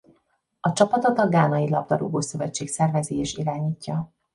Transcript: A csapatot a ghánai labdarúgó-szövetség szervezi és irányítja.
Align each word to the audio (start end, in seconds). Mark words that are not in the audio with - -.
A 0.59 0.73
csapatot 0.73 1.19
a 1.19 1.27
ghánai 1.29 1.69
labdarúgó-szövetség 1.69 2.67
szervezi 2.67 3.15
és 3.17 3.33
irányítja. 3.35 4.11